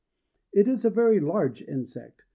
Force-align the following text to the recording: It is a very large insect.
It 0.51 0.67
is 0.67 0.83
a 0.83 0.89
very 0.89 1.19
large 1.19 1.61
insect. 1.61 2.25